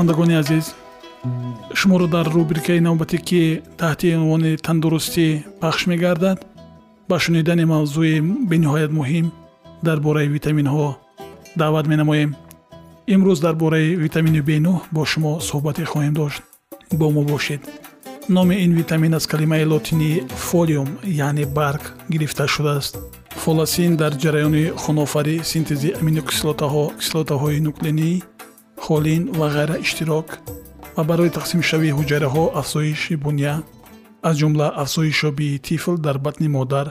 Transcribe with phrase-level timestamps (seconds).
[0.00, 0.74] шунавандагони азиз
[1.74, 5.26] шуморо дар рубрикаи навбате ки таҳти унвони тандурустӣ
[5.60, 6.38] пахш мегардад
[7.08, 8.16] ба шунидани мавзӯи
[8.50, 9.26] бениҳоят муҳим
[9.86, 10.88] дар бораи витаминҳо
[11.60, 12.30] даъват менамоем.
[13.14, 16.42] Имрӯз дар бораи витамини б9 бо шумо суҳбате хоҳем дошт.
[16.98, 17.60] Бо мо бошед.
[18.36, 20.88] Номи ин витамин аз калимаи лотинии фолиум
[21.26, 22.94] яъне барг гирифта шудааст.
[23.42, 28.12] Фоласин дар ҷараёни хунофарӣ синтези аминокислотаҳо кислотаҳои нуклеинӣ
[28.84, 30.28] холин ва ғайра иштирок
[30.96, 33.54] ва барои тақсимшавии ҳуҷайраҳо афзоиши буня
[34.28, 36.86] аз ҷумла афзоишёбии тифл дар батни модар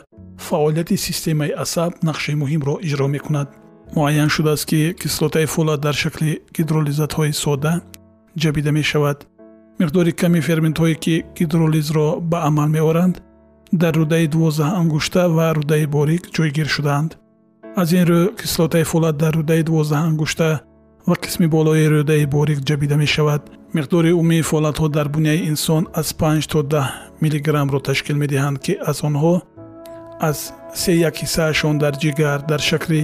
[0.47, 3.47] фаъолияти системаи асаб нақши муҳимро иҷро мекунад.
[3.95, 7.73] муайян шудааст ки кислотаи фолат дар шакли гидролизатҳои сода
[8.41, 9.17] ҷабида мешавад.
[9.79, 13.15] миқдори ками ферментҳое ки гидролизро ба амал меоранд
[13.81, 17.11] дар рӯдаи дувоздаҳ ангушта ва рӯдаи борик ҷойгир шудаанд.
[17.81, 20.49] аз ин рӯ кислотаи фолат дар рӯдаи дувоздаҳ ангушта
[21.09, 23.41] ва қисми болои рӯдаи борик ҷабида мешавад.
[23.77, 26.83] миқдори умумии фолатҳо дар буняи инсон аз 5 то 10
[27.21, 29.41] миллиграммро ташкил медиҳанд ки аз онҳо
[30.29, 33.01] аз се як ҳиссаашон дар ҷигар дар шакли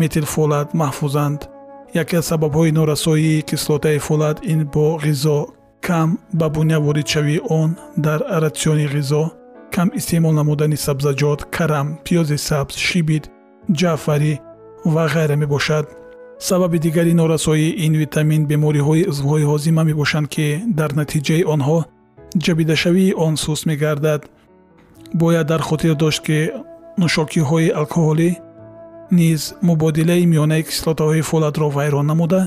[0.00, 1.40] метилфолат маҳфузанд.
[2.02, 5.38] яке аз сабабҳои норасоии кислотаи фолат ин бо ғизо
[5.86, 6.08] кам
[6.38, 7.70] ба буня воридшавии он
[8.06, 9.22] дар ратсиони ғизо
[9.74, 13.24] кам истеъмол намудани сабзаҷот карам пиёзи сабз шибит
[13.78, 14.34] ҷаъфарӣ
[14.94, 15.86] ва ғайра мебошад
[16.38, 20.46] сабаби дигари норасоии ин витамин бемориҳои узвҳои ҳозима мебошанд ки
[20.78, 21.78] дар натиҷаи онҳо
[22.44, 24.22] ҷабидашавии он суст мегардад.
[25.14, 26.38] Бояд дар хотир дошт ки
[27.00, 28.30] нӯшокиҳои алкоҳолӣ
[29.18, 32.42] низ мубодилаи миёнаи кислотаҳои фолатро вайрон намуда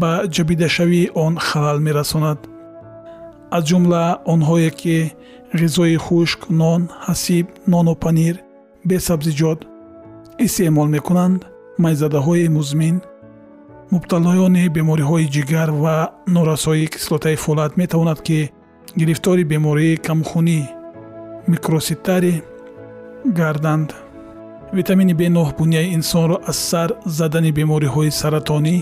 [0.00, 2.38] ба ҷабидашавии он халал мерасонад.
[3.56, 4.96] Аз ҷумла онҳое ки
[5.60, 8.34] ғизои хушк нон ҳасиб нону панир
[8.88, 9.60] бесабзиҷот
[10.46, 11.40] истеъмол мекунанд
[11.84, 12.96] майзадаҳои музмин
[13.94, 15.96] мубталоёни бемориҳои ҷигар ва
[16.36, 18.38] норасоии кислотаи фолат метавонад ки
[19.00, 20.60] гирифтори бемории камхунӣ
[21.52, 22.34] микроситари
[23.38, 23.88] гарданд.
[24.78, 28.76] Витамини б9 буняи инсонро аз сар задани бемориҳои саратонӣ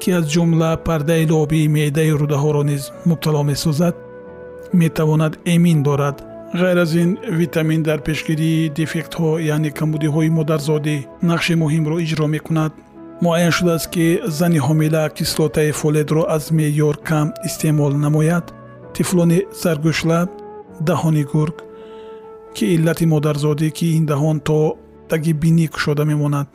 [0.00, 3.94] ки аз ҷумла пардаи лобии меъдаи рӯдаҳоро низ мубтало месозад
[4.72, 6.16] метавонад эмин дорад.
[6.60, 7.10] Ғайр аз ин
[7.40, 10.96] витамин дар пешгирии дефектҳо яъне камбудиҳои модарзодӣ
[11.30, 12.72] нақши муҳимро иҷро мекунад
[13.22, 18.46] муайян шудааст ки зани ҳомила кислотаи фоледро аз меъёр кам истеъмол намояд.
[18.94, 20.28] Тифлони заргӯшлаб
[20.88, 21.56] даҳони гург
[22.54, 24.58] ки иллати модарзодӣ ки ин даҳон то
[25.10, 26.48] таги бинӣ кушода мемонад.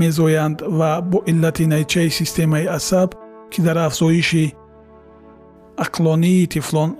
[0.00, 3.10] Мезоянд ва бо иллати найчаи системаи асаб
[3.50, 4.54] ки дар афзоиши
[5.84, 6.90] ақлонии тифлон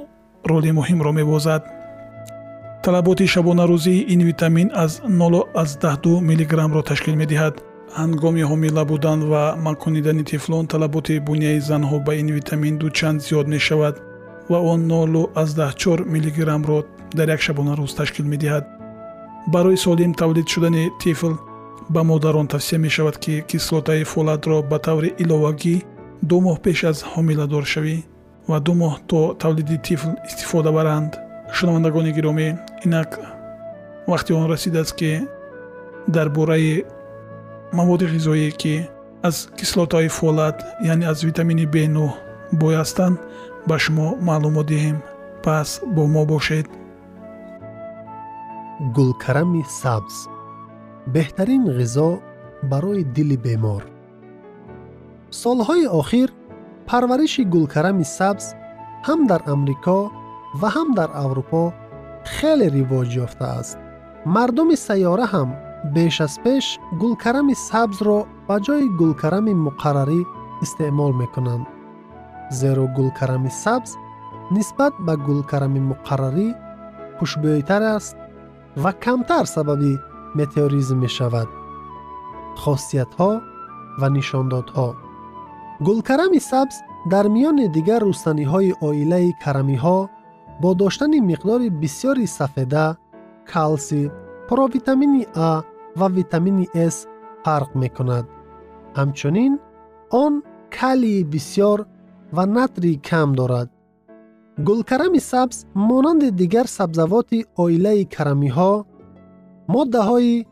[0.50, 1.62] роли муҳимро мебозад.
[2.85, 7.55] Талаботи шабонарӯзии ин витамин аз 0 миллиграммро ташкил медиҳад
[8.00, 13.94] ҳангоми ҳомила будан ва маконидани тифлон талаботи буняи занҳо ба ин витамин дучанд зиёд мешавад
[14.50, 16.79] ва он 04 миллиграммро
[17.19, 18.65] дар як шабонарӯз ташкил медиҳад.
[19.55, 21.33] Барои солим тавлид шудани тифл
[21.94, 25.77] ба модарон тавсия мешавад ки кислотаи фолатро ба таври иловагӣ
[26.29, 27.97] ду моҳ пеш аз ҳомиладоршавӣ
[28.50, 31.12] ва ду моҳ то тавлиди тифл истифода баранд.
[31.56, 32.49] Шунавандагони гиромӣ
[32.87, 33.11] инак
[34.11, 35.11] вақти он расидааст ки
[36.15, 36.85] дар бораи
[37.72, 38.88] маводи ғизоие ки
[39.22, 42.12] аз кислотаи фолат яъне аз витамини б9
[42.52, 43.19] боястанд
[43.69, 44.98] ба шумо маълумот диҳем.
[45.44, 46.66] Пас бо мо бошед.
[48.94, 50.14] Гулкарами сабз.
[51.14, 52.20] Беҳтарин ғизо
[52.70, 53.82] барои дили бемор.
[55.42, 56.28] Солҳои охир
[56.88, 58.44] парвариши гулкарами сабз
[59.06, 60.00] ҳам дар амрико
[60.60, 61.62] ва ҳам дар аврупо
[62.34, 63.78] хеле ривоҷ ёфтааст.
[64.34, 65.50] Мардуми сайёра ҳам
[65.84, 68.19] беш аз пеш гулкарами сабзро
[68.49, 70.20] ба ҷои гулкарами муқаррарӣ
[70.64, 71.67] истеъмол мекунанд
[72.58, 73.90] зеро гулкарами сабз
[74.55, 76.49] нисбат ба гулкарами муқаррарӣ
[77.19, 78.17] хушбӯйтар аст
[78.82, 79.93] ва камтар сабаби
[80.38, 81.49] метеоризм мешавад
[82.62, 83.31] хосиятҳо
[84.00, 84.88] ва нишондодҳо
[85.87, 86.76] гулкарами сабз
[87.12, 89.99] дар миёни дигар рустаниҳои оилаи карамиҳо
[90.62, 92.87] бо доштани миқдори бисёри сафеда
[93.52, 94.00] калсӣ
[94.49, 95.49] провитамини а
[95.99, 96.97] ва витамини с
[97.44, 98.27] фарқ мекунад
[98.99, 99.53] ҳамчунин
[100.23, 100.33] он
[100.79, 101.79] калии бисёр
[102.37, 103.69] ва натрии кам дорад
[104.67, 105.56] гулкарами сабз
[105.89, 108.73] монанди дигар сабзавоти оилаи карамиҳо
[109.75, 110.47] моддаҳои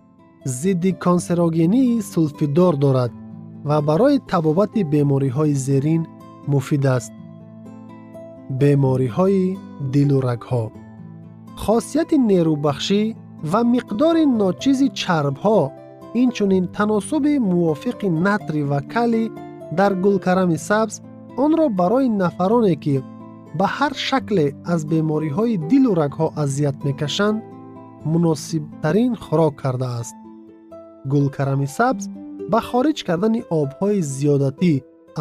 [0.60, 3.12] зидди консерогении сулфидор дорад
[3.68, 6.02] ва барои табобати бемориҳои зерин
[6.52, 7.12] муфид аст
[8.60, 9.44] бемориҳои
[9.92, 10.64] дилу рагҳо
[11.62, 13.02] хосияти нерӯбахшӣ
[13.42, 15.60] ва миқдори ночизи чарбҳо
[16.22, 19.24] инчунин таносуби мувофиқи натри ва калӣ
[19.78, 20.94] дар гулкарами сабз
[21.44, 22.96] онро барои нафароне ки
[23.58, 27.38] ба ҳар шакле аз бемориҳои дилу рагҳо азият мекашанд
[28.12, 30.16] муносибтарин хӯрок кардааст.
[31.12, 32.04] гулкарами сабз
[32.52, 34.74] ба хориҷ кардани обҳои зиёдатӣ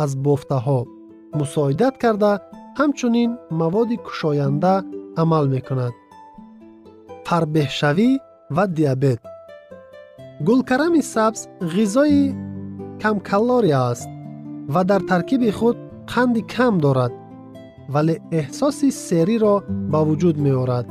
[0.03, 0.79] аз бофтаҳо
[1.39, 2.31] мусоидат карда
[2.79, 3.31] ҳамчунин
[3.61, 4.73] маводи кушоянда
[5.21, 5.93] амал мекунад
[7.29, 8.09] фарбеҳшавӣ
[8.55, 9.21] ва диабет
[10.47, 11.41] гулкарами сабз
[11.75, 12.23] ғизои
[13.01, 14.09] камкалория аст
[14.73, 15.77] ва дар таркиби худ
[16.11, 17.13] қанди кам дорад
[17.93, 19.55] вале эҳсоси сериро
[19.91, 20.85] ба вуҷуд меорад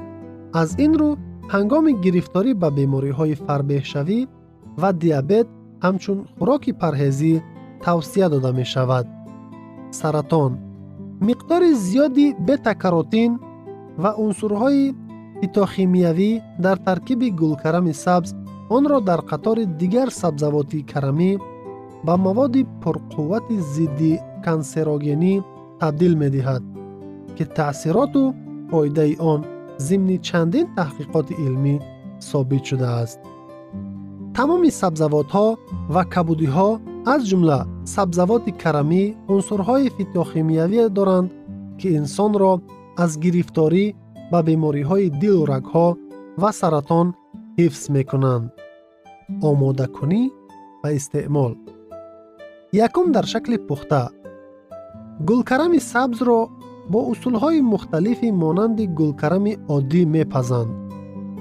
[0.60, 1.10] аз ин рӯ
[1.54, 4.20] ҳангоми гирифторӣ ба бемориҳои фарбеҳшавӣ
[4.80, 5.48] ва диабет
[5.84, 7.34] ҳамчун хӯроки парҳезӣ
[7.84, 9.06] тавсия дода мешавад
[10.00, 10.52] саратон
[11.28, 13.30] миқдори зиёди бетакаротин
[14.02, 14.84] ва унсурҳои
[15.40, 16.30] фитохимиявӣ
[16.64, 18.30] дар таркиби гулкарами сабз
[18.76, 21.30] онро дар қатори дигар сабзавоти карамӣ
[22.06, 24.12] ба маводи пурқуввати зидди
[24.44, 25.34] кансерогенӣ
[25.80, 26.62] табдил медиҳад
[27.36, 28.22] ки таъсироту
[28.70, 29.40] фоидаи он
[29.86, 31.74] зимни чандин таҳқиқоти илмӣ
[32.30, 33.18] собит шудааст.
[34.36, 35.46] Тамоми сабзавотҳо
[35.94, 36.68] ва кабудиҳо
[37.12, 37.60] аз ҷумла
[37.94, 39.02] сабзавоти карамӣ
[39.34, 41.28] унсурҳои фитохимиявие доранд
[41.78, 42.52] ки инсонро
[43.04, 43.84] аз гирифторӣ
[44.32, 45.88] ба бемориҳои дилу рагҳо
[46.42, 47.06] ва саратон
[47.58, 48.46] ҳифз мекунанд.
[49.48, 50.22] омодакунӣ
[50.82, 51.52] ва истеъмол.
[52.86, 54.02] якум дар шакли пухта.
[55.28, 56.40] гулкарами сабзро
[56.92, 60.70] бо усулҳои мухталифи монанди гулкарами оддӣ мепазанд.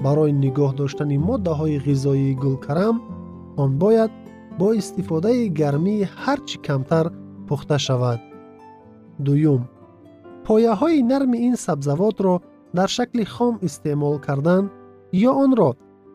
[0.04, 2.96] барои нигоҳ доштани моддаҳои ғизоии гулкарам
[3.62, 4.12] он бояд
[4.58, 7.06] бо истифодаи гармии ҳар чӣ камтар
[7.48, 8.20] пухта шавад.
[9.26, 9.62] дуюм.
[10.46, 12.34] пояҳои нарми ин сабзавотро
[12.76, 14.64] дар шакли хом истеъмол кардан
[15.28, 15.70] ё онро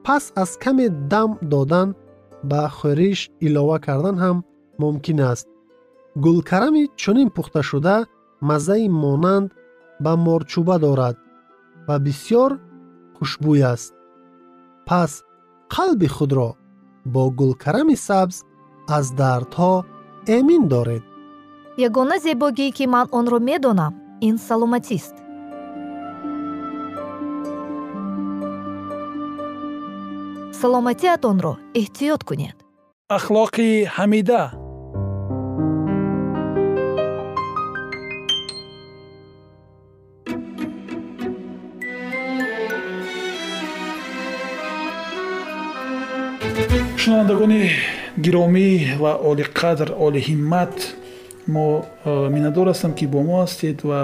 [0.05, 1.89] пас аз каме дам додан
[2.49, 4.37] ба хӯриш илова кардан ҳам
[4.81, 5.47] мумкин аст.
[6.23, 7.97] Гулкарами чунин пухташуда
[8.49, 9.49] маззаи монанд
[10.03, 11.17] ба морчӯба дорад
[11.87, 12.51] ва бисьёр
[13.15, 13.93] хушбӯй аст.
[14.87, 15.11] Пас
[15.73, 16.49] қалби худро
[17.13, 18.37] бо гулкарами сабз
[18.97, 19.73] аз дардҳо
[20.37, 21.03] эмин доред.
[21.87, 23.93] Ягона зебогие ки ман онро медонам
[24.27, 25.15] ин саломатист
[30.63, 32.57] саломатиатонро эҳтиёт кунед.
[33.17, 34.41] Ахлоқи ҳамида.
[47.01, 47.61] Шунавандагони
[48.25, 48.69] гиромӣ
[49.03, 50.75] ва олиқадр олиҳиммат
[51.53, 51.67] мо
[52.33, 54.01] миннатдор ҳастам ки бо мо ҳастед ва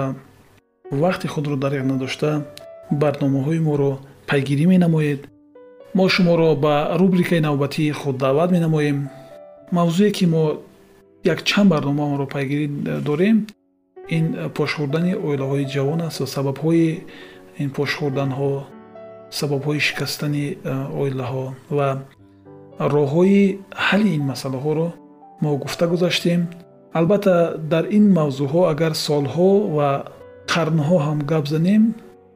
[1.04, 2.30] вақти худро дариқ надошта
[3.02, 3.92] барномаҳои моро
[4.28, 5.20] пайгирӣ менамоед
[5.94, 9.08] мо шуморо ба рубрикаи навбатии худ даъват менамоем.
[9.72, 10.42] Мавзӯе ки мо
[11.24, 12.66] якчанд барномаамро пайгирӣ
[13.08, 13.46] дорем
[14.16, 14.24] ин
[14.56, 16.88] пошхӯрдани оилаҳои ҷавон аст ва сабабҳои
[17.62, 18.52] ин пошхӯрданҳо
[19.38, 20.46] сабабҳои шикастани
[21.02, 21.88] оилаҳо ва
[22.94, 24.88] роҳҳои ҳалли ин масъалаҳоро
[25.42, 26.40] мо гуфта гузаштем.
[26.98, 27.34] Албатта
[27.72, 29.90] дар ин мавзӯъҳо агар солҳо ва
[30.52, 31.82] қарнҳо ҳам гап занем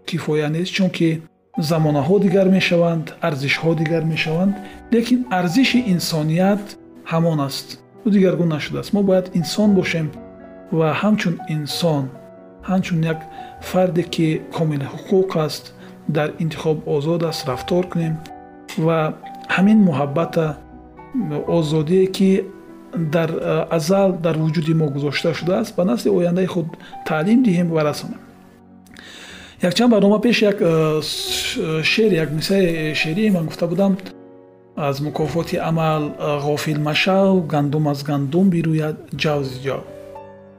[0.09, 1.11] кифоя нест чунки
[1.59, 4.55] замонаҳо дигар мешаванд арзишҳо дигар мешаванд
[4.93, 6.65] лекин арзиши инсоният
[7.13, 7.67] ҳамон аст.
[8.07, 8.93] Ӯ дигаргун нашудааст.
[8.93, 10.07] Мо бояд инсон бошем
[10.79, 12.05] ва ҳамчун инсон
[12.69, 13.21] ҳамчун як
[13.61, 15.65] фарде ки комили ҳуқуқ аст
[16.17, 18.15] дар интихоб озод аст рафтор кунем
[18.87, 18.99] ва
[19.57, 20.47] ҳамин муҳаббата
[21.59, 22.31] озодие ки
[23.15, 23.31] дар
[23.77, 26.67] азал дар вуҷуди мо гузошта шудааст ба насли ояндаи худ
[27.09, 28.24] таълим диҳем ва расонем
[29.65, 30.59] якчанд барнома пеш як
[31.83, 33.97] шер як мисраи шеърие ман гуфта будам
[34.77, 36.03] аз мукофоти амал
[36.47, 39.83] ғофил машав гандум аз гандум бирӯяд ҷавзи ҷав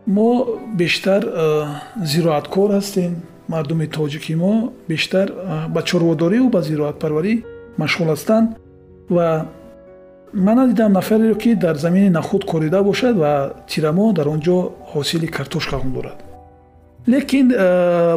[0.07, 0.47] мо
[0.79, 1.21] бештар
[2.11, 3.13] зироаткор ҳастем.
[3.49, 4.53] Мардуми тоҷики мо
[4.89, 5.27] бештар
[5.69, 7.33] ба чорводориву ба зироатпарварӣ
[7.81, 8.47] машғул ҳастанд
[9.09, 9.27] ва
[10.33, 14.57] ман надидам нафареро ки дар замини нахуд корида бошад ва тирамо дар он ҷо
[14.93, 16.17] ҳосили картошкаҳон дорад
[17.07, 17.47] лекин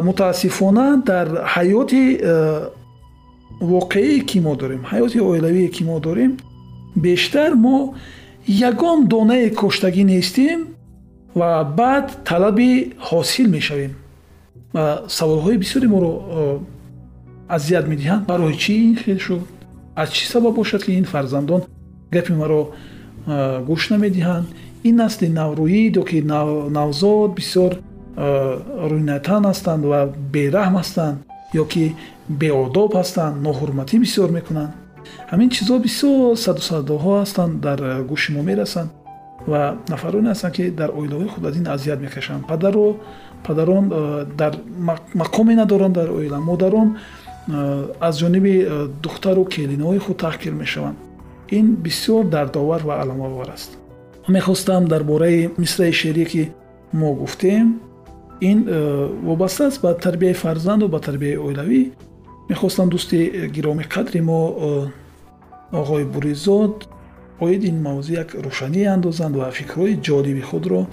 [0.07, 2.03] мутаассифона дар ҳаёти
[3.61, 6.31] воқеие ки мо дорем ҳаёти оилавие ки мо дорем
[6.95, 7.93] бештар мо
[8.69, 10.59] ягон донае коштагӣ нестем
[11.35, 13.93] ва баъд талаби ҳосил мешавем.
[14.73, 16.11] Ва саволҳои бисёре моро
[17.55, 18.25] азият медиҳанд.
[18.25, 19.41] Барои чӣ ин хел шуд?
[19.95, 21.61] Аз чӣ сабаб бошад ки ин фарзандон
[22.11, 22.61] гапи маро
[23.69, 24.47] гӯш намедиҳанд?
[24.87, 26.17] Ин насли наврӯӣ доки
[26.77, 27.71] навзод бисёр
[28.17, 29.99] рӯйнатан ҳастанд ва
[30.33, 31.17] бераҳм ҳастанд
[31.61, 31.95] ё ки
[32.29, 34.73] беодоб ҳастанд ноҳурматӣ бисёр мекунанд.
[35.31, 38.89] Ҳамин чизҳо бисёр саду садоҳо ҳастанд дар гӯши мо мерасанд
[39.51, 39.61] ва
[39.93, 42.41] нафароне ҳастанд ки дар оилаҳои худ аз ин азият мекашанд.
[42.51, 42.87] Падаро
[43.47, 43.85] падарон
[44.41, 44.53] дар
[45.21, 46.37] мақоме надоранд дар оила.
[46.51, 46.97] Модарон
[48.07, 48.53] аз ҷониби
[49.03, 50.97] духтару келинаҳои худ таҳқир мешаванд.
[51.57, 53.71] Ин бисёр дардовар ва аламовар аст.
[54.27, 56.51] Мехостам дар бораи мисраи шеърие ки
[56.93, 57.79] мо гуфтем
[58.41, 58.59] ин
[59.23, 61.91] вобаста аст ба тарбияи фарзанду ба тарбияи оилавӣ.
[62.49, 64.39] Мехостам дӯсти гиромӣ қадри мо
[65.71, 66.87] оғои буризод
[67.39, 70.87] оид ин мавзӯъ як рӯшание андозанд ва фикрҳои ҷолиби худро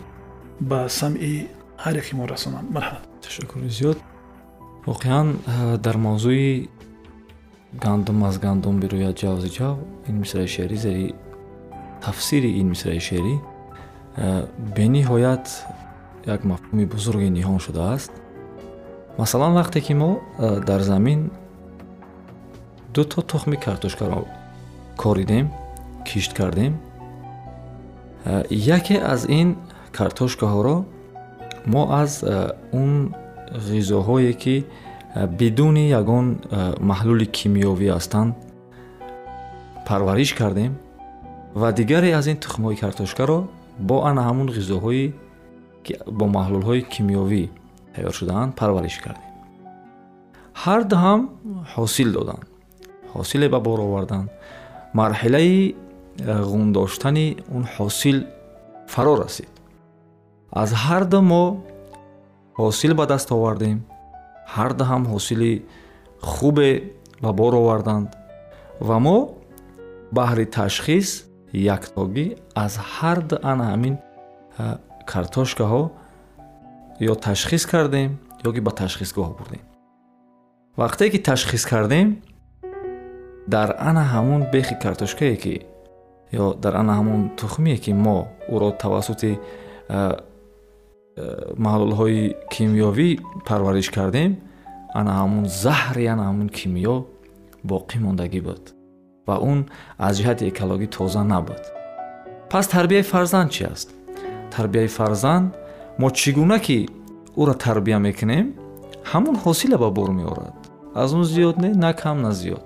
[0.60, 1.48] ба самъи
[1.84, 2.66] ҳар яке мо расонанд.
[2.76, 3.98] Марҳамат ташаккури зиёд.
[4.86, 5.26] Воқеан
[5.84, 6.68] дар мавзӯи
[7.84, 9.76] гандум аз гандум бирӯяд ҷавзи ҷав
[10.08, 11.14] ин мисраи шеърӣ зери
[12.04, 13.34] тафсири ин мисраи шеърӣ
[14.76, 15.46] бениҳоят
[16.26, 18.12] як мафҳуми бузурге ниҳон шудааст.
[19.18, 21.30] Масалан вақте ки мо дар замин
[22.94, 24.24] ду то тухми картошкаро
[24.96, 25.50] коридем
[26.04, 26.78] кишт кардем
[28.50, 29.56] яке аз ин
[29.92, 30.84] картошкаҳоро
[31.66, 32.24] мо аз
[32.72, 33.14] он
[33.68, 34.64] ғизоҳое ки
[35.38, 36.26] бидуни ягон
[36.80, 38.34] маҳлули кимиёвӣ ҳастанд
[39.86, 40.72] парвариш кардем
[41.54, 43.38] ва дигаре аз ин тухмҳои картошкаро
[43.78, 45.12] бо ана ҳамун ғизоҳои
[46.18, 47.44] бо маҳлулҳои кимиёвӣ
[47.94, 49.32] тайёр шудаанд парвариш кардем.
[50.62, 51.20] ҳар ду ҳам
[51.74, 52.44] ҳосил доданд
[53.14, 54.28] ҳосиле ба бор оварданд
[55.00, 55.74] марҳилаи
[56.52, 58.18] ғундоштани он ҳосил
[58.92, 59.52] фаро расид.
[60.62, 61.44] аз ҳар ду мо
[62.60, 63.78] ҳосил ба даст овардем.
[64.54, 65.52] ҳар ду ҳам ҳосили
[66.32, 66.70] хубе
[67.22, 68.08] ба бор оварданд.
[68.88, 69.18] ва мо
[70.16, 71.08] баҳри ташхис
[71.76, 72.26] яктогӣ
[72.64, 73.94] аз ҳар ду ана ҳамин
[75.12, 75.82] картошкаҳо
[77.10, 78.10] ё ташхис кардем
[78.48, 79.64] ё ки ба ташхисгоҳ бурдем.
[80.80, 82.08] Вақте ки ташхис кардем
[83.54, 85.54] дар ана ҳамун бехи картошкае ки
[86.32, 88.18] ё дар ана ҳамун тухмие ки мо
[88.54, 89.32] ӯро тавассути
[91.64, 92.22] маҳлулҳои
[92.52, 93.08] кимиёвӣ
[93.48, 94.30] парвариш кардем
[94.98, 96.96] ана ҳамун заҳри ана ҳамун кимиё
[97.70, 98.64] боқӣ мондагӣ буд
[99.26, 99.58] ва он
[100.06, 101.62] аз ҷиҳати экологӣ тоза набуд.
[102.50, 103.88] Пас тарбияи фарзанд чи аст
[104.54, 105.46] тарбияи фарзанд
[106.00, 106.78] мо чӣ гуна ки
[107.40, 108.46] ӯро тарбия мекунем
[109.10, 110.54] ҳамон ҳосиле ба бор меорад.
[111.02, 112.64] аз он зиёд не на кам на зиёд.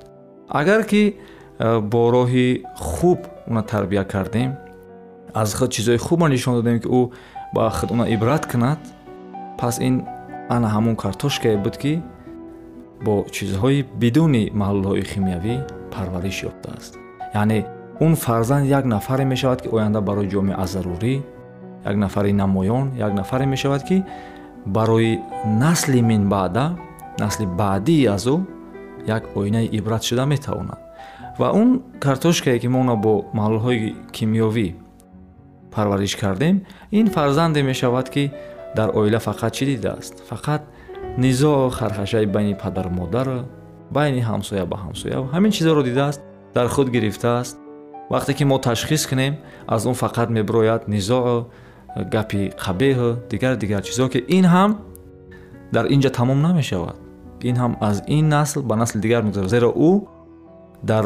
[0.49, 1.17] Агар ки
[1.59, 3.19] э, бо роҳи хуб
[3.49, 4.51] уна тарбия кардем
[5.35, 7.11] аз худ чизҳои хубро нишон додем ки ӯ
[7.55, 8.79] ба худ уна ибрат кунад
[9.59, 9.95] пас ин
[10.49, 12.03] ана ҳамон картошкае буд ки
[13.05, 15.55] бо чизҳои бидуни маҳлулҳои химиявӣ
[15.93, 16.93] парвариш ёфтааст.
[17.35, 17.59] Яъне
[18.05, 21.15] он фарзанд як нафаре мешавад ки оянда барои ҷомеа зарурӣ
[21.85, 24.05] як нафари намоён як нафаре мешавад ки
[24.67, 26.77] барои насли минбаъда
[27.19, 28.45] насли баъдии аз ӯ
[29.07, 30.79] як оинаи ибрат шуда метавонад.
[31.39, 34.75] Ва он картошкае ки мо бо маҳлулҳои кимиёвӣ
[35.71, 38.33] парвариш кардем ин фарзанде мешавад ки
[38.77, 40.15] дар оила фақат чӣ дидааст?
[40.31, 40.63] Фақат
[41.19, 43.39] низоъу хархашаи байни падару модару
[43.91, 45.19] байни ҳамсоя ба ҳамсоя.
[45.35, 46.21] Ҳамин чизҳоро дидааст
[46.55, 47.57] дар худ гирифтааст.
[48.11, 49.35] Вақте ки мо ташхис кунем
[49.67, 51.47] аз он фақат мебирояд низоъу
[51.97, 54.71] гапи қабеҳу дигар дигар чизҳо ки ин ҳам
[55.73, 56.97] дар ин ҷа тамом намешавад
[57.49, 59.93] ин ҳам аз ин насл ба насли дигар мегузарад зеро ӯ
[60.83, 61.05] дар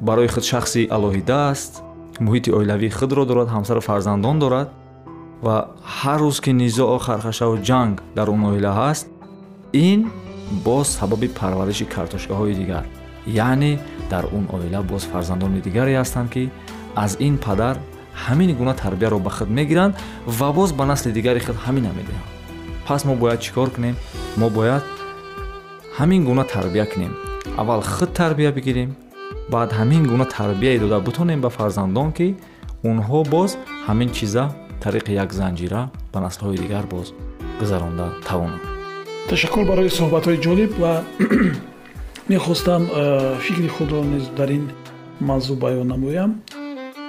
[0.00, 1.72] барои худ шахси алоҳида аст
[2.20, 4.68] муҳити оилавии худро дорад ҳамсару фарзандон дорад
[5.42, 5.56] ва
[5.98, 9.06] ҳар рӯз ки низоу хархашаву ҷанг дар он оила ҳаст
[9.72, 10.00] ин
[10.66, 12.84] боз сабаби парвариши картошкаҳои дигар
[13.48, 13.72] яъне
[14.10, 16.50] дар он оила боз фарзандони дигаре ҳастанд ки
[17.04, 17.76] аз ин падар
[18.26, 19.94] ҳамин гуна тарбияро ба худ мегиранд
[20.38, 22.28] ва боз ба насли дигари худ ҳамина медиҳанд
[22.86, 23.96] пас мо бояд чӣ кор кунем?
[24.40, 24.84] Мо бояд
[25.98, 27.12] ҳамин гуна тарбия кунем.
[27.60, 28.90] Аввал худ тарбия бигирем
[29.52, 32.28] баъд ҳамин гуна тарбияе дода бутонем ба фарзандон ки
[32.90, 33.50] онҳо боз
[33.86, 34.44] ҳамин чиза
[34.84, 35.82] тариқи як занҷира
[36.12, 37.06] ба наслҳои дигар боз
[37.60, 38.62] гузаронда тавонанд.
[39.28, 40.92] Ташаккур барои суҳбатҳои ҷолиб ва
[42.32, 44.64] мехостам э, фикри худро низ дар ин
[45.28, 46.30] мавзӯъ баён намоям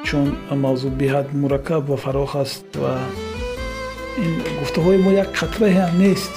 [0.07, 0.27] чун
[0.63, 2.93] мавзӯъ беҳад мураккаб ва фароғ аст ва
[4.23, 6.35] ин гуфтаҳои мо як қатрае ҳам нест.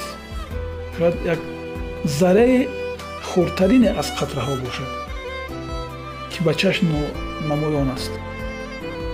[0.95, 1.41] Шояд як
[2.19, 2.69] зарраи
[3.29, 4.91] хурдтарине аз қатраҳо бошад
[6.31, 6.87] ки ба чашм
[7.51, 8.13] намоён аст.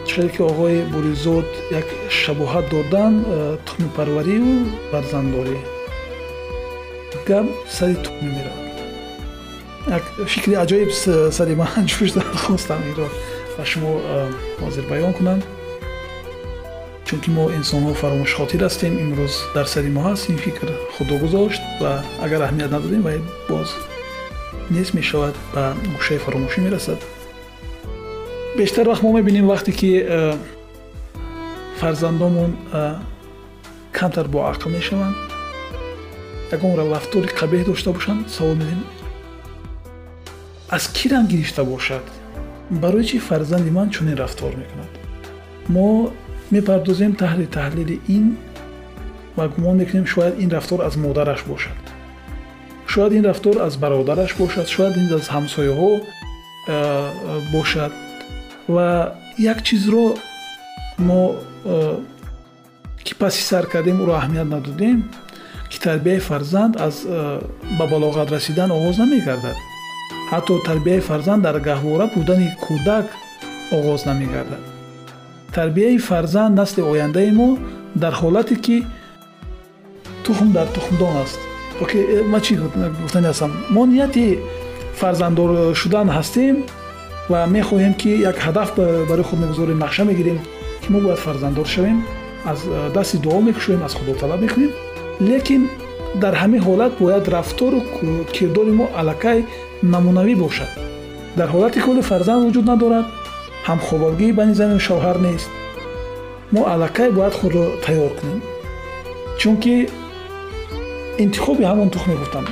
[0.06, 1.48] Чиқаде ки оғои буризод
[1.80, 1.86] як
[2.20, 4.48] шабоҳат додан э, тухмипарварию
[4.92, 5.58] барзанддорӣ
[7.28, 8.66] гап сари тухмӣ меравад
[9.96, 10.90] як фикри аҷоиб
[11.36, 13.08] сари ман ҷӯш дод хостам инро
[13.58, 13.90] ба шумо
[14.62, 15.40] ҳозир баён кунам
[17.06, 21.92] чунки мо инсонҳо фаромӯшхотир ҳастем имрӯз дар сари мо ҳаст ин фикр худо гузошт ва
[22.24, 23.18] агар аҳамият надодем вай
[23.50, 23.68] боз
[24.70, 25.62] нест мешавад ба
[25.96, 27.00] гӯшаи фаромӯшӣ мерасад.
[28.58, 29.90] Бештар вақт мо мебинем вақте ки
[31.80, 32.52] фарзандонмон
[33.98, 35.16] камтар боақл мешаванд.
[36.52, 38.80] Ягон рафтори қабеҳ дошта бошанд савол медем
[40.76, 42.04] аз кӣ ранг гирифта бошад
[42.70, 44.90] барои чӣ фарзанди ман чунин рафтор мекунад
[45.68, 46.10] мо
[46.50, 48.36] мепардозем таҳли таҳлили ин
[49.36, 51.78] ва гумон мекунем шояд ин рафтор аз модараш бошад
[52.86, 55.90] шояд ин рафтор аз бародараш бошад шояд ин аз ҳамсояҳо
[57.52, 57.92] бошад
[58.68, 58.88] ва
[59.38, 60.06] як чизро
[60.98, 61.20] мо
[63.04, 64.98] ки паси сар кардем ӯро аҳамият надодем
[65.70, 66.94] ки тарбияи фарзанд аз
[67.78, 69.56] ба балоғат расидан оғоз намегардад
[70.32, 73.06] ҳатто тарбияи фарзанд дар гаҳвора будани кӯдак
[73.76, 74.62] оғоз намегардад
[75.56, 77.48] тарбияи фарзанд насли ояндаи мо
[78.02, 78.76] дар ҳолате ки
[80.24, 81.38] тухм дар тухмдон аст
[81.80, 82.52] э, ма чӣ
[83.02, 84.26] гуфтани ҳастам мо нияти
[85.00, 86.56] фарзанддор шудан ҳастем
[87.30, 88.70] ва мехоҳем ки як ҳадаф
[89.10, 90.38] барои худ мегузорем нақша мегирем
[90.82, 91.98] ки мо бояд фарзанддор шавем
[92.44, 94.72] аз э, дасти дуо мекушоем аз худо талаб мекунем
[95.20, 95.62] лекин
[96.22, 97.80] дар ҳамин ҳолат бояд рафтору
[98.34, 99.38] кирдори мо аллакай
[99.82, 100.70] намунавӣ бошад
[101.36, 103.06] дар ҳолате ки оли фарзанд вуҷуд надорад
[103.68, 105.48] ҳамхобагӣ байни зану шавҳар нест
[106.54, 108.40] мо аллакай бояд худро тайёр кунем
[109.40, 109.74] чунки
[111.24, 112.44] интихоби ҳамон тухме гуфтам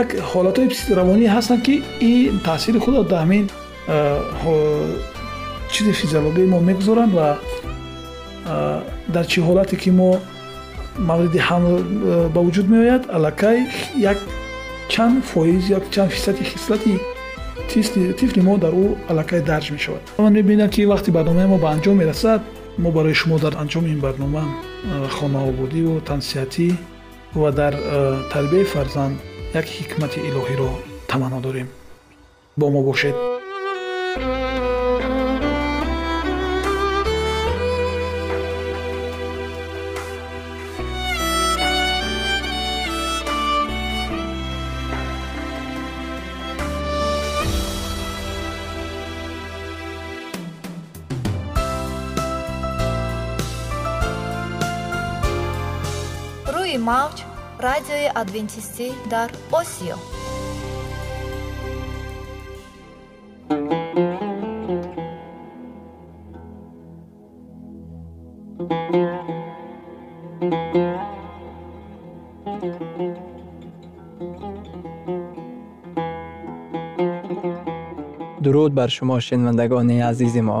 [0.00, 0.68] як ҳолатҳои
[1.00, 1.74] равонӣ ҳастанд ки
[2.10, 3.44] ин таъсири худро дар ҳамин
[5.72, 7.28] чизи физиологияи мо мегузоранд ва
[9.14, 10.10] дар чӣ ҳолате ки мо
[11.10, 11.74] мавриди ҳамл
[12.34, 13.58] ба вуҷуд меояд аллакай
[14.12, 14.18] як
[14.88, 16.98] чанд фоиз як чанд фисади хислати
[18.18, 21.96] тифли мо дар ӯ аллакай дарҷ мешавад ман мебинам ки вақти барномаи мо ба анҷом
[22.02, 22.40] мерасад
[22.78, 24.44] мо барои шумо дар анҷоми ин барнома
[25.16, 26.68] хонаобудиву тансиҳатӣ
[27.34, 27.74] ва дар
[28.32, 29.16] тарбияи фарзанд
[29.60, 30.70] як ҳикмати илоҳиро
[31.10, 31.68] таманно дорем
[32.56, 33.16] бо мо бошед
[56.90, 57.18] мавҷ
[57.66, 59.28] радиои адвентистӣ дар
[59.60, 59.96] осиё.
[78.44, 80.60] Дуруд бар шумо шинавандагони азизи мо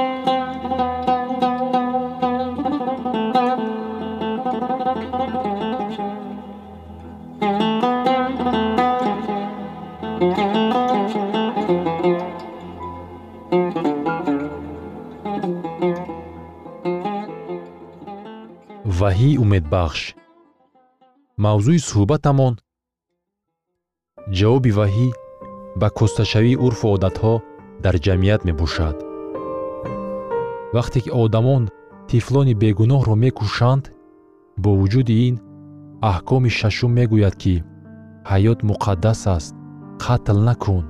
[19.21, 20.01] ваҳии умедбахш.
[21.43, 22.53] Мавзӯи суҳбатамон.
[24.37, 25.07] Ҷавоби ваҳӣ
[25.79, 27.33] ба кӯсташавии урфу одатҳо
[27.83, 28.97] дар ҷамъият мебошад.
[30.75, 31.63] Вақте ки одамон
[32.09, 33.83] тифлони бегуноҳро мекушанд
[34.63, 35.35] бо вуҷуди ин
[36.11, 37.55] аҳкоми шашум мегӯяд ки
[38.31, 39.53] ҳаёт муқаддас аст
[40.03, 40.85] қатл накун.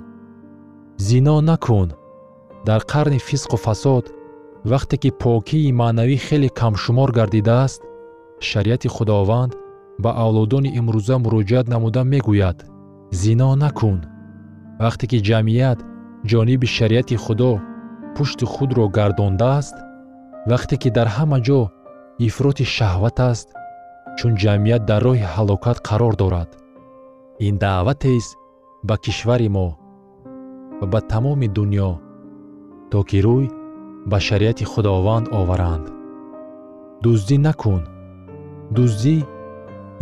[1.08, 1.90] Зино накун.
[2.68, 4.06] Дар қарни фисқу фасод
[4.72, 7.82] вақте ки покии маънавӣ хеле камшумор гардидааст
[8.50, 9.52] шариати худованд
[10.04, 12.58] ба авлодони имрӯза муроҷиат намуда мегӯяд.
[13.22, 14.00] Зино накун.
[14.84, 15.80] Вақте ки ҷамъият
[16.30, 17.52] ҷониби шариати худо
[18.16, 19.76] пушти худро гардондааст
[20.52, 21.62] вақте ки дар ҳама ҷо
[22.28, 23.48] ифроти шаҳват аст
[24.18, 26.50] чун ҷамъият дар роҳи ҳалокат қарор дорад.
[27.48, 28.32] Ин даъватест
[28.88, 29.68] ба кишвари мо
[30.80, 31.92] ва ба тамоми дуньё
[32.92, 33.46] то ки рӯй
[34.10, 35.86] ба шариати худованд оваранд.
[37.04, 37.82] Дуздӣ накун
[38.76, 39.18] дуздӣ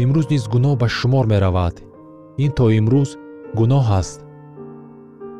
[0.04, 1.76] имрӯз низ гуноҳ ба шумор меравад.
[2.44, 3.10] Ин то имрӯз
[3.60, 4.20] гуноҳ аст.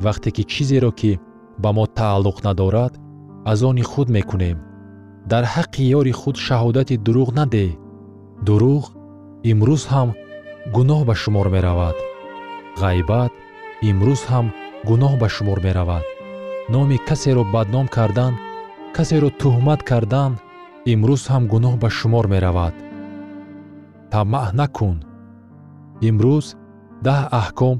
[0.04, 1.12] Вақте ки чизеро ки
[1.62, 2.92] ба мо тааллуқ надорад
[3.50, 4.58] аз они худ мекунем.
[5.30, 7.70] Дар ҳаққи ёри худ шаҳодати дурӯғ надеҳ
[8.46, 8.84] дурӯғ
[9.50, 10.08] имрӯз ҳам
[10.76, 11.96] гуноҳ ба шумор меравад.
[12.82, 13.32] Ғайбат
[13.90, 14.46] имрӯз ҳам
[14.88, 16.04] гуноҳ ба шумор меравад.
[16.72, 18.32] Номи касеро бадном кардан
[18.96, 20.32] касеро тӯҳмат кардан
[20.92, 22.74] имрӯз ҳам гуноҳ ба шумор меравад
[24.12, 24.96] тамаъ накун.
[26.08, 26.46] Имрӯз
[27.06, 27.76] даҳ аҳком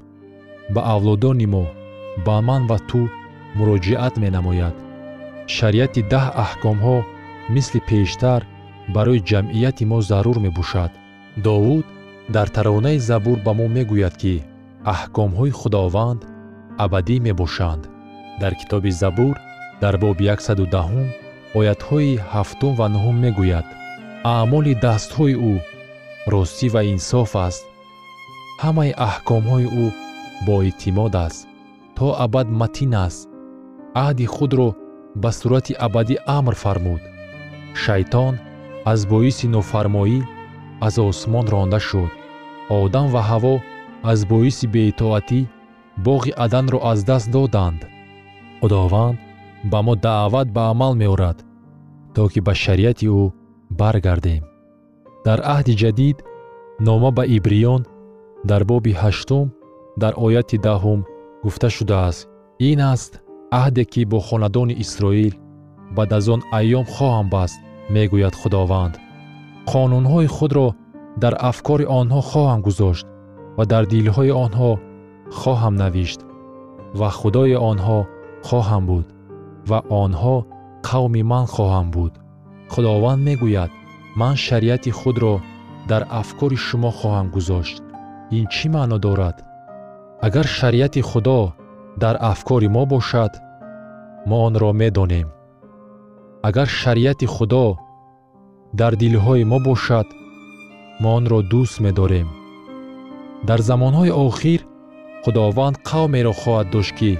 [0.74, 1.64] ба авлодони мо
[2.26, 3.00] ба ман ва ту
[3.58, 4.76] муроҷиат менамояд.
[5.56, 6.96] Шариати даҳ аҳкомҳо
[7.54, 8.40] мисли пештар
[8.94, 10.92] барои ҷамъияти мо зарур мебошад.
[11.46, 11.86] Довуд
[12.34, 14.34] дар таронаи забур ба мо мегӯяд ки
[14.94, 16.20] аҳкомҳои худованд
[16.84, 17.82] абадӣ мебошанд.
[18.40, 19.34] Дар китоби забур
[19.82, 21.06] дар боби 110
[21.58, 23.66] оятҳои ҳафтум ва нуҳум мегӯяд.
[24.34, 25.54] Аъмоли дастҳои ӯ
[26.32, 27.64] ростӣ ва инсоф аст.
[28.62, 29.86] Ҳамаи аҳкомҳои ӯ
[30.46, 31.40] боэътимод аст
[31.96, 33.28] то абад матин аст.
[34.04, 34.68] Аҳди худро
[35.22, 37.02] ба сурати абадӣ амр фармуд.
[37.82, 38.34] Шайтон
[38.92, 40.18] аз боиси нофармоӣ
[40.86, 42.10] аз осмон ронда шуд.
[42.80, 43.54] Одам ва ҳаво
[44.10, 45.40] аз боиси беитоатӣ
[46.06, 47.80] боғи аданро аз даст доданд.
[48.60, 49.18] Худованд
[49.70, 51.38] ба мо даъват ба амал меорад
[52.14, 53.22] то ки ба шариати ӯ
[53.80, 54.42] баргардем
[55.26, 56.16] дар аҳди ҷадид
[56.86, 57.82] нома ба ибриён
[58.50, 59.46] дар боби ҳаштум
[60.02, 61.00] дар ояти даҳум
[61.44, 62.20] гуфта шудааст.
[62.68, 63.12] Ин аст
[63.60, 65.34] аҳде ки бо хонадони исроил
[65.96, 67.58] баъд аз он айём хоҳам баст
[67.94, 68.94] мегӯяд худованд.
[69.70, 70.68] Қонунҳои худро
[71.22, 73.06] дар афкори онҳо хоҳам гузошт
[73.56, 74.70] ва дар дилҳои онҳо
[75.40, 76.20] хоҳам навишт
[76.98, 77.98] ва худои онҳо
[78.48, 79.06] хоҳам буд
[79.70, 80.36] ва онҳо
[80.88, 82.12] қавми ман хоҳанд буд.
[82.72, 83.70] Худованд мегӯяд
[84.16, 85.40] ман шариати худро
[85.88, 87.82] дар афкори шумо хоҳам гузошт.
[88.38, 89.36] Ин чӣ маъно дорад?
[90.26, 91.40] Агар шариати худо
[92.02, 93.32] дар афкори мо бошад
[94.28, 95.28] мо онро медонем.
[96.48, 97.66] Агар шариати худо
[98.80, 100.08] дар дилҳои мо бошад
[101.02, 102.28] мо онро дӯст медорем.
[103.48, 104.60] Дар замонҳои охир
[105.24, 107.12] худованд қавмеро хоҳад дошт ки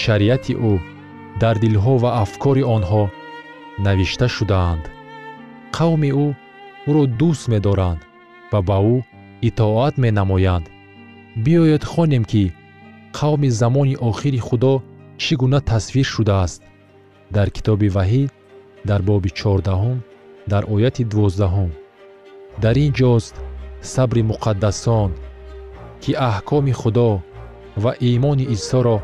[0.00, 0.72] шариати ӯ
[1.42, 3.02] дар дилҳо ва афкори онҳо
[3.86, 4.84] навишта шудаанд
[5.76, 6.26] қавми ӯ
[6.88, 8.00] ӯро дӯст медоранд
[8.50, 8.96] ва ба ӯ
[9.48, 10.66] итоат менамоянд.
[11.44, 12.44] Биёед хонем ки
[13.18, 14.74] қавми замони охири худо
[15.22, 16.60] чӣ гуна тасвир шудааст?
[17.34, 18.22] Дар китоби ваҳӣ
[18.88, 19.98] дар боби чордаҳум
[20.52, 21.70] дар ояти дувоздаҳум
[22.62, 23.34] дар ин ҷост
[23.92, 25.10] сабри муқаддасон
[26.02, 27.10] ки аҳкоми худо
[27.82, 28.96] ва имони исоро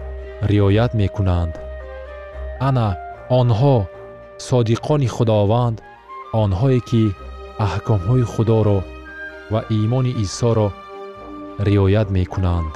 [0.51, 1.55] риоят мекунанд.
[2.69, 2.89] Ана
[3.41, 3.77] онҳо
[4.49, 5.77] содиқони худованд
[6.43, 7.03] онҳое ки
[7.67, 8.79] аҳкомҳои худоро
[9.53, 10.69] ва имони исоро
[11.69, 12.73] риоят мекунанд.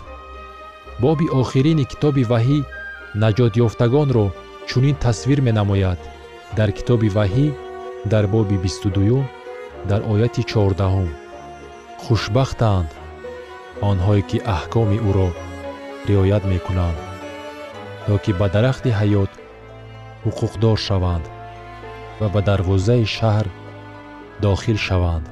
[1.02, 2.58] Боби охирини китоби ваҳӣ
[3.22, 4.26] наҷотёфтагонро
[4.68, 6.00] чунин тасвир менамояд.
[6.58, 7.46] Дар китоби ваҳӣ
[8.12, 9.24] дар боби бисту дуюм
[9.90, 11.10] дар ояти чордаҳум.
[12.02, 12.90] Хушбахтанд
[13.90, 15.28] онҳое ки аҳкоми ӯро
[16.08, 16.98] риоят мекунанд
[18.06, 19.30] то ки ба дарахти ҳаёт
[20.24, 21.24] ҳуқуқдор шаванд
[22.20, 23.46] ва ба дарвозаи шаҳр
[24.42, 25.26] дохил шаванд.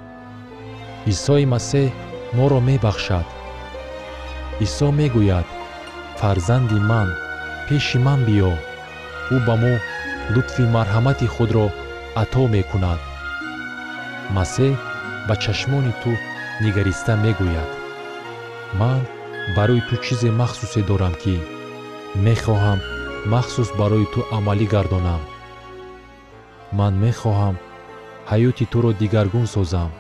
[1.13, 1.89] Исои масеҳ
[2.37, 3.27] моро мебахшад.
[4.65, 5.47] Исо мегӯяд
[6.21, 7.09] фарзанди ман
[7.67, 8.53] пеши ман биё
[9.35, 9.75] ӯ ба мо
[10.35, 11.67] лутфи марҳамати худро
[12.23, 13.01] ато мекунад
[14.37, 14.73] масеҳ
[15.29, 16.11] ба чашмони ту
[16.63, 17.71] нигариста мегӯяд.
[18.81, 19.01] Ман
[19.57, 21.35] барои ту чизе махсусе дорам ки
[22.27, 22.79] мехоҳам
[23.33, 25.23] махсус барои ту амалӣ гардонам
[26.73, 27.57] ман мехоҳам.
[28.31, 29.91] Ҳаёти туро дигаргун созам.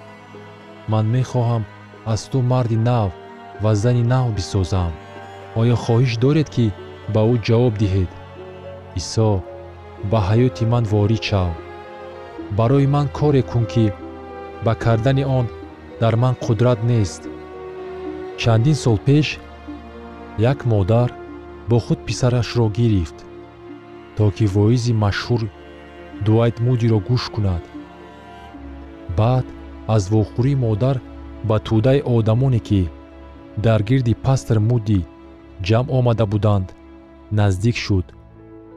[0.92, 1.62] Ман мехоҳам
[2.12, 3.10] аз ту марди нав
[3.62, 4.92] ва зани нав бисозам.
[5.60, 6.66] Оё хоҳиш доред ки
[7.14, 8.10] ба ӯ ҷавоб диҳед?
[9.00, 9.30] Исо
[10.10, 11.50] ба ҳаёти ман ворид шав
[12.58, 13.86] барои ман коре кун ки
[14.64, 15.46] ба кардани он
[16.00, 17.22] дар ман қудрат нест.
[18.40, 19.28] Чандин сол пеш
[20.38, 21.10] як модар
[21.68, 23.18] бо худ писарашро гирифт
[24.16, 25.42] то ки воизи машҳур
[26.26, 27.62] дуайт мудиро гӯш кунад.
[29.18, 29.46] Баъд
[29.94, 30.96] аз вохӯрии модар
[31.48, 32.82] ба тӯдаи одамоне ки
[33.64, 35.00] дар гирди пастр муди
[35.66, 36.68] ҷамъ омада буданд
[37.38, 38.06] наздик шуд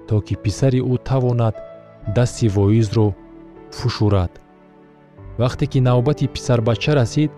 [0.08, 1.56] то ки писари ӯ тавонад
[2.15, 3.08] дасти воизро
[3.77, 4.32] фушурад.
[5.41, 7.32] Вақте ки навбати писарбача расид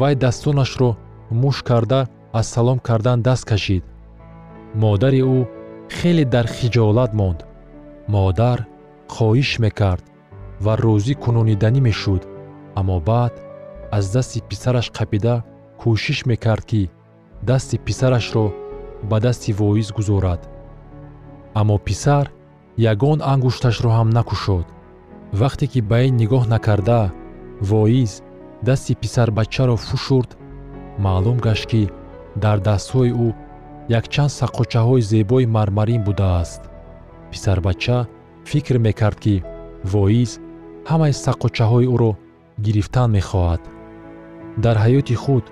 [0.00, 0.90] вай дастонашро
[1.30, 2.00] муш карда
[2.38, 3.84] аз салом кардан даст кашид.
[4.82, 5.38] Модари ӯ
[5.96, 7.38] хеле дар хиҷолат монд.
[8.08, 8.58] Модар
[9.14, 10.04] хоҳиш мекард
[10.64, 12.22] ва розӣ кунониданӣ мешуд.
[12.78, 13.34] Аммо баъд
[13.96, 15.34] аз дасти писараш қапида
[15.80, 16.82] кӯшиш мекард ки
[17.48, 18.46] дасти писарашро
[19.10, 20.42] ба дасти воиз гузорад.
[21.60, 22.26] Аммо писар
[22.92, 24.66] ягон ангушташро ҳам накушод.
[25.40, 27.02] Вақте ки ба ин нигоҳ накарда
[27.70, 28.12] воиз
[28.68, 30.30] дасти писарбачаро фушурд
[31.04, 31.82] маълум гашт ки
[32.42, 33.28] дар дастҳои ӯ
[33.98, 36.62] якчанд саққочаҳои зебои мармарин будааст.
[37.30, 37.98] Писарбача
[38.50, 39.34] фикр мекард ки
[39.92, 40.30] воиз
[40.90, 42.12] ҳамаи саққочаҳои ӯро
[42.64, 43.62] гирифтан мехоҳад.
[44.64, 45.44] Дар ҳаёти худ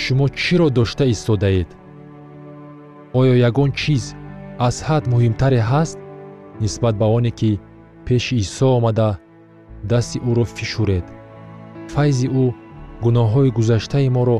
[0.00, 1.68] шумо чиро дошта истодаед?
[3.20, 4.04] Оё ягон чиз
[4.66, 5.98] аз ҳад муҳимтаре ҳаст
[6.62, 7.50] нисбат ба оне ки
[8.06, 9.10] пеши исо омада
[9.90, 11.06] дасти ӯро фишуред.
[11.94, 12.44] Файзи ӯ
[13.04, 14.38] гуноҳҳои гузаштаи моро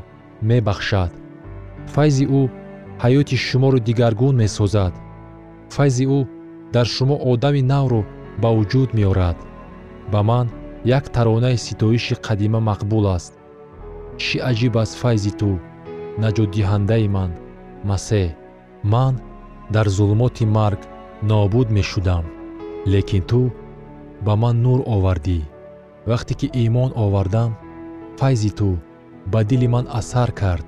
[0.48, 1.12] мебахшад.
[1.94, 2.42] Файзи ӯ
[3.02, 4.94] ҳаёти шуморо дигаргун месозад.
[5.74, 6.20] Файзи ӯ
[6.74, 8.00] дар шумо одами навро
[8.42, 9.37] ба вуҷуд меорад.
[10.12, 10.46] Ба ман
[10.98, 13.33] як таронаи ситоиши қадима мақбул аст.
[14.22, 15.50] Чӣ аҷиб аст файзи ту
[16.22, 17.31] наҷотдиҳандаи ман?
[17.88, 18.29] Масеҳ
[18.92, 19.14] ман
[19.74, 20.81] дар зулмоти марг
[21.31, 22.24] нобуд мешудам
[22.92, 23.40] лекин ту
[24.24, 25.40] ба ман нур овардӣ.
[26.11, 27.50] Вақте ки имон овардам
[28.18, 28.68] файзи ту
[29.33, 30.66] ба дили ман асар кард.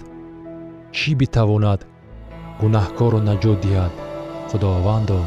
[0.97, 1.81] Чӣ битавонад
[2.61, 3.93] гунаҳкорро наҷот диҳад?
[4.49, 5.21] Худовандо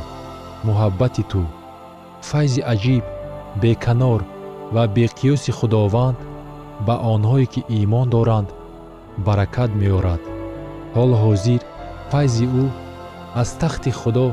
[0.67, 1.41] муҳаббати ту.
[2.30, 3.04] Файзи аҷиб
[3.62, 4.21] беканор
[4.76, 6.17] ва беқиёси худованд
[6.88, 8.50] ба онҳое ки имон доранд
[9.26, 10.21] баракат меорад.
[10.95, 11.62] Ҳоло ҳозир
[12.12, 12.65] файзи ӯ
[13.41, 14.28] аз тахти худо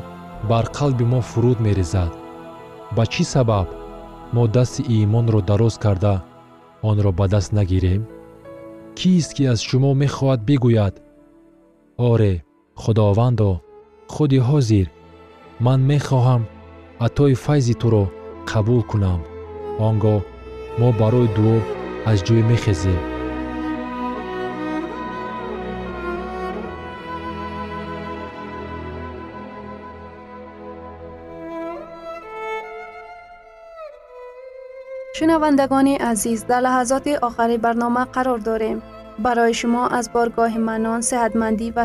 [0.51, 2.13] бар қалби мо фуруд мерезад.
[2.97, 3.69] Ба чӣ сабаб
[4.35, 6.15] мо дасти имонро дароз карда
[6.91, 8.03] онро ба даст нагирем?
[8.99, 10.95] Кист ки аз шумо мехоҳад бигӯяд?
[12.11, 12.35] Оре
[12.83, 13.51] худовандо
[14.15, 14.87] худи ҳозир
[15.67, 16.43] ман мехоҳам
[17.07, 18.05] атои файзи туро
[18.51, 19.21] қабул кунам
[19.87, 20.21] он гоҳ
[20.81, 21.57] мо барои дуо
[22.11, 23.01] аз ҷой мехезем
[35.17, 38.79] шунавандагони азиз дар лаҳазоти охари барнома қарор дорем
[39.25, 41.85] барои шумо аз боргоҳи манон сеҳатмандӣ ва